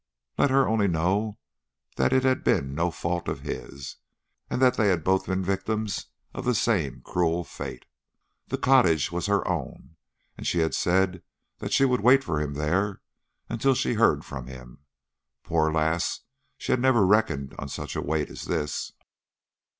Let 0.35 0.49
her 0.49 0.67
only 0.67 0.87
know 0.87 1.37
that 1.97 2.11
it 2.11 2.23
had 2.23 2.43
been 2.43 2.73
no 2.73 2.89
fault 2.89 3.27
of 3.27 3.41
his, 3.41 3.97
and 4.49 4.59
that 4.59 4.73
they 4.73 4.87
had 4.87 5.03
both 5.03 5.27
been 5.27 5.43
victims 5.43 6.07
to 6.35 6.41
the 6.41 6.55
same 6.55 7.01
cruel 7.01 7.43
fate. 7.43 7.85
The 8.47 8.57
cottage 8.57 9.11
was 9.11 9.27
her 9.27 9.47
own, 9.47 9.97
and 10.39 10.47
she 10.47 10.57
had 10.57 10.73
said 10.73 11.21
that 11.59 11.71
she 11.71 11.85
would 11.85 12.01
wait 12.01 12.23
for 12.23 12.41
him 12.41 12.55
there 12.55 13.01
until 13.47 13.75
she 13.75 13.93
heard 13.93 14.25
from 14.25 14.47
him. 14.47 14.79
Poor 15.43 15.71
lass, 15.71 16.21
she 16.57 16.71
had 16.71 16.81
never 16.81 17.05
reckoned 17.05 17.53
on 17.59 17.69
such 17.69 17.95
a 17.95 18.01
wait 18.01 18.31
as 18.31 18.45
this. 18.45 18.93